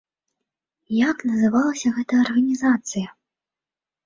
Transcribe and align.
Як 1.09 1.17
называлася 1.31 1.93
гэта 1.99 2.13
арганізацыя? 2.23 3.07